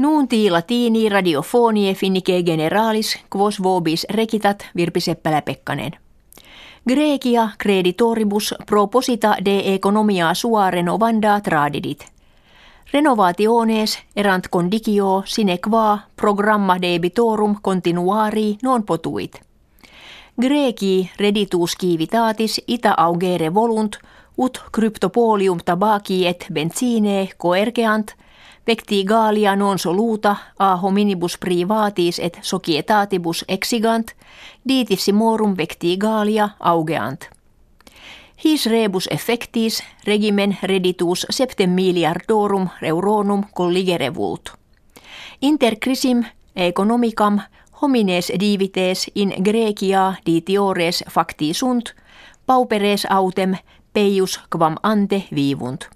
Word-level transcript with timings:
Nuunti 0.00 0.50
latini 0.50 1.08
radiofonie 1.08 1.94
finnike 1.94 2.42
generalis 2.42 3.18
quos 3.36 3.62
vobis 3.62 4.06
rekitat 4.10 4.66
Virpi 4.76 5.00
Seppälä-Pekkanen. 5.00 5.92
Grecia 6.88 7.48
creditoribus 7.62 8.54
proposita 8.66 9.36
de 9.44 9.74
economia 9.74 10.34
sua 10.34 10.70
renovanda 10.70 11.40
tradidit. 11.40 12.06
Renovationes 12.92 13.98
erant 14.16 14.48
condicio 14.48 15.22
sine 15.24 15.58
qua 15.68 15.98
programma 16.16 16.78
debitorum 16.82 17.56
continuari 17.62 18.56
non 18.62 18.82
potuit. 18.82 19.40
Greci 20.40 21.10
reditus 21.18 21.76
civitatis 21.80 22.62
ita 22.66 22.94
augere 22.96 23.54
volunt 23.54 23.96
ut 24.40 24.62
cryptopolium 24.72 25.60
tabaki 25.64 26.26
et 26.26 26.46
benzine 26.52 27.28
coergeant– 27.38 28.16
Pecti 28.64 29.04
Galia 29.04 29.56
non 29.56 29.78
soluta 29.78 30.36
a 30.58 30.76
hominibus 30.76 31.38
privatis 31.38 32.18
et 32.18 32.38
societatibus 32.42 33.44
exigant, 33.48 34.12
ditissimorum 34.68 35.56
vecti 35.56 35.96
Galia 35.96 36.48
augeant. 36.60 37.30
His 38.44 38.66
rebus 38.66 39.08
effectis 39.10 39.82
regimen 40.06 40.58
reditus 40.62 41.26
septem 41.30 41.70
miliardorum 41.70 42.68
euronum 42.82 43.44
colligere 43.54 44.14
vult. 44.14 44.52
Inter 45.42 45.76
crisim 45.80 46.24
economicam 46.56 47.40
homines 47.82 48.32
divites 48.40 49.10
in 49.14 49.34
Grecia 49.44 50.14
ditiores 50.26 51.04
facti 51.10 51.54
sunt, 51.54 51.94
pauperes 52.46 53.06
autem 53.10 53.54
peius 53.92 54.40
quam 54.50 54.76
ante 54.82 55.24
vivunt. 55.34 55.88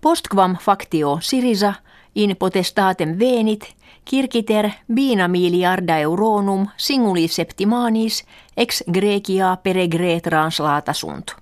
Postquam 0.00 0.56
factio 0.56 1.18
Sirisa 1.20 1.74
in 2.14 2.36
potestatem 2.36 3.18
venit 3.18 3.74
kirkiter 4.04 4.70
bina 4.92 5.28
miliarda 5.28 5.98
euronum 5.98 6.66
singuli 6.76 7.28
septimanis 7.28 8.24
ex 8.56 8.82
Grecia 8.92 9.56
peregre 9.62 10.20
translata 10.20 10.92
sunt. 10.92 11.36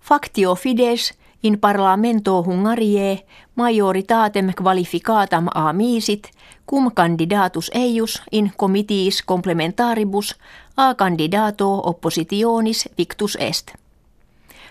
Factio 0.00 0.54
fides 0.54 1.12
in 1.46 1.58
parlamento 1.58 2.42
Hungarie 2.42 3.24
majoritatem 3.54 4.52
qualificatam 4.62 5.46
a 5.54 5.72
misit 5.72 6.30
cum 6.70 6.90
candidatus 6.94 7.70
eius 7.74 8.22
in 8.32 8.52
comitiis 8.56 9.22
complementaribus 9.22 10.36
a 10.76 10.94
candidato 10.94 11.82
oppositionis 11.84 12.88
victus 12.98 13.36
est. 13.40 13.74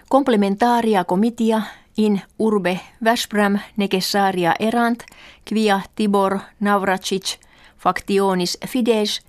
Komplementaria 0.09 1.03
komitia 1.03 1.61
in 1.97 2.21
urbe 2.39 2.79
Vashbram 3.03 3.59
necessaria 3.77 4.53
erant 4.59 5.03
quia 5.49 5.81
Tibor 5.95 6.39
Navracic 6.59 7.39
factionis 7.77 8.57
fides 8.67 9.21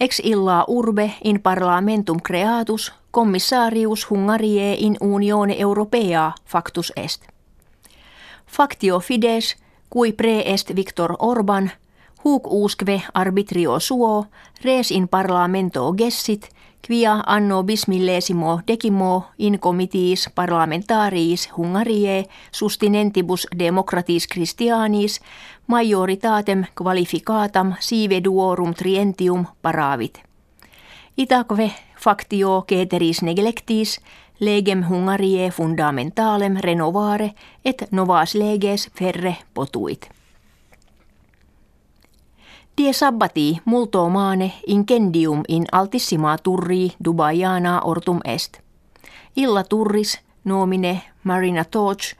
ex 0.00 0.20
illa 0.24 0.64
urbe 0.68 1.10
in 1.24 1.40
parlamentum 1.40 2.18
creatus 2.22 2.92
commissarius 3.18 4.10
Hungarie 4.10 4.74
in 4.78 4.96
unione 5.00 5.56
europea 5.58 6.32
factus 6.44 6.92
est. 6.96 7.22
Factio 8.46 9.00
fides 9.00 9.56
cui 9.90 10.12
pre 10.12 10.52
est 10.52 10.76
Victor 10.76 11.16
Orban 11.18 11.70
huc 12.24 12.46
usque 12.46 13.02
arbitrio 13.14 13.78
suo 13.78 14.26
res 14.64 14.90
in 14.90 15.08
parlamento 15.08 15.94
gessit 15.98 16.48
quia 16.86 17.22
anno 17.26 17.62
bismillesimo 17.62 18.60
decimo 18.66 19.24
in 19.38 19.58
comitiis 19.58 20.30
parlamentariis 20.34 21.50
Hungarie 21.56 22.24
sustinentibus 22.52 23.46
democratis 23.58 24.26
Christianis 24.28 25.20
majoritatem 25.66 26.64
qualificatam 26.82 27.74
sive 27.80 28.20
duorum 28.24 28.74
trientium 28.74 29.46
paravit. 29.62 30.18
Itaque 31.16 31.87
factio 31.98 32.64
ceteris 32.68 33.22
neglectis 33.22 34.00
legem 34.40 34.84
Hungarie 34.90 35.50
fundamentalem 35.50 36.56
renovare 36.60 37.32
et 37.64 37.84
novas 37.90 38.34
leges 38.34 38.90
ferre 38.98 39.36
potuit. 39.54 40.10
Die 42.78 42.92
sabbati 42.92 43.58
multo 43.64 44.08
maane 44.08 44.52
incendium 44.66 45.42
in 45.48 45.64
altissima 45.72 46.38
turri 46.38 46.92
Dubaiana 47.04 47.80
ortum 47.84 48.20
est. 48.24 48.58
Illa 49.36 49.64
turris 49.64 50.20
nomine 50.44 51.02
Marina 51.24 51.64
Torch 51.64 52.14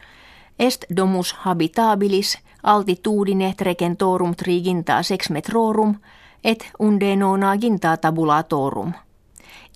est 0.59 0.84
domus 0.97 1.33
habitabilis 1.33 2.38
altitudine 2.62 3.55
trecentorum 3.56 4.34
triginta 4.34 5.03
sex 5.03 5.31
metrorum 5.31 5.94
et 6.44 6.71
unde 6.78 7.17
nona 7.17 7.56
ginta 7.56 7.97
tabulatorum. 7.97 8.93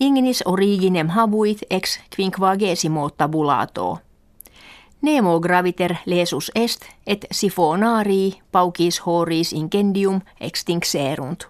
Ignis 0.01 0.43
originem 0.47 1.09
habuit 1.09 1.59
ex 1.71 2.01
quinquagesimo 2.17 3.11
tabulato. 3.11 3.99
Nemo 5.03 5.41
graviter 5.41 5.97
lesus 6.07 6.51
est 6.55 6.83
et 7.07 7.27
sifonarii 7.31 8.41
paucis 8.53 9.07
horis 9.07 9.53
incendium 9.53 10.21
extinxerunt. 10.41 11.45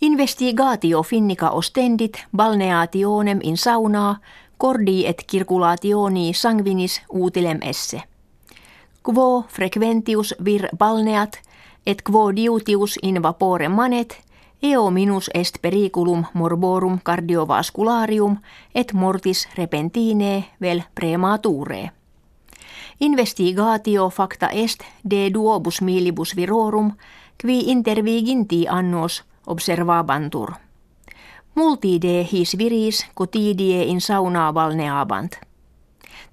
Investigatio 0.00 1.02
finnica 1.02 1.50
ostendit 1.50 2.24
balneationem 2.36 3.38
in 3.42 3.56
saunaa 3.56 4.16
cordi 4.58 5.06
et 5.06 5.24
circulationi 5.30 6.32
sanguinis 6.34 7.02
utilem 7.12 7.58
esse. 7.62 8.02
Quo 9.08 9.44
frequentius 9.48 10.34
vir 10.44 10.68
balneat 10.78 11.38
et 11.86 12.02
quo 12.10 12.36
diutius 12.36 12.98
in 13.02 13.22
vapore 13.22 13.68
manet 13.68 14.23
eo 14.64 14.90
minus 14.90 15.30
est 15.34 15.58
periculum 15.62 16.24
morborum 16.32 16.98
cardiovascularium 17.04 18.36
et 18.74 18.92
mortis 18.92 19.48
repentine 19.58 20.44
vel 20.60 20.82
premature. 20.94 21.92
Investigatio 23.00 24.08
facta 24.10 24.48
est 24.48 24.80
de 25.10 25.30
duobus 25.34 25.82
milibus 25.82 26.36
virorum, 26.36 26.92
qui 27.42 27.70
interviginti 27.70 28.66
annos 28.68 29.24
observabantur. 29.46 30.52
Multi 31.54 31.98
de 32.02 32.26
his 32.32 32.58
viris 32.58 33.06
cotidie 33.14 33.82
in 33.82 34.00
saunaa 34.00 34.54
valneabant. 34.54 35.32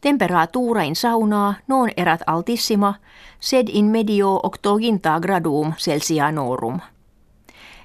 Temperatura 0.01 0.83
in 0.83 0.95
saunaa 0.95 1.53
non 1.67 1.89
erat 1.97 2.21
altissima, 2.27 2.93
sed 3.39 3.67
in 3.69 3.85
medio 3.85 4.39
octoginta 4.43 5.19
gradum 5.19 5.73
Celsianorum. 5.77 6.79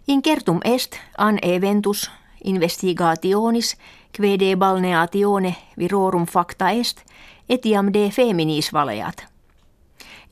Incertum 0.09 0.61
est 0.65 1.00
an 1.19 1.39
eventus 1.43 2.11
investigationis 2.44 3.77
quede 4.21 4.56
balneatione 4.56 5.56
virorum 5.78 6.27
facta 6.27 6.71
est 6.71 7.03
etiam 7.49 7.93
de 7.94 8.11
feminis 8.11 8.72
valeat. 8.72 9.27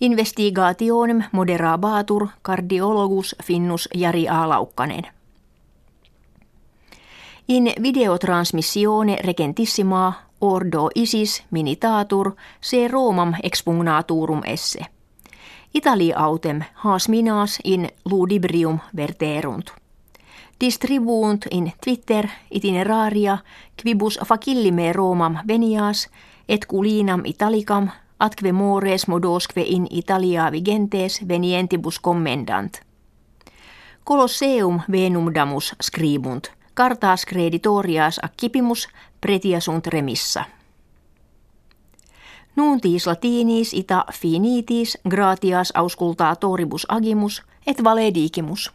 Investigationem 0.00 1.24
moderabatur 1.32 2.28
cardiologus 2.42 3.36
finnus 3.44 3.88
Jari 3.94 4.28
A. 4.28 4.48
Laukkanen. 4.48 5.06
In 7.48 7.72
videotransmissione 7.82 9.16
regentissima 9.24 10.12
ordo 10.40 10.88
isis 10.94 11.44
minitatur 11.50 12.32
se 12.60 12.88
Romam 12.88 13.34
expugnaturum 13.42 14.40
esse– 14.44 14.86
Italia 15.74 16.18
autem 16.18 16.62
haas 16.74 17.08
minas 17.08 17.58
in 17.64 17.88
ludibrium 18.04 18.78
verterunt. 18.96 19.70
Distribuunt 20.60 21.46
in 21.50 21.72
Twitter 21.84 22.28
itineraria 22.50 23.38
quibus 23.82 24.18
facillime 24.26 24.92
Romam 24.92 25.36
venias 25.48 26.08
et 26.48 26.66
culinam 26.66 27.22
italicam 27.24 27.88
atque 28.20 28.52
mores 28.52 29.08
modosque 29.08 29.62
in 29.66 29.87
Italia 29.90 30.52
vigentes 30.52 31.28
venientibus 31.28 32.00
commendant. 32.00 32.81
Colosseum 34.04 34.81
venum 34.93 35.34
damus 35.34 35.75
scribunt, 35.82 36.49
cartas 36.75 37.26
creditorias 37.26 38.20
accipimus 38.22 38.88
pretia 39.20 39.60
sunt 39.60 39.87
remissa. 39.87 40.44
Nuuntis 42.56 43.06
latinis 43.06 43.74
ita 43.74 44.04
finitis 44.12 44.98
gratias 45.08 45.72
auscultaa 45.74 46.36
toribus 46.36 46.86
agimus 46.88 47.42
et 47.66 47.84
valedigimus. 47.84 48.70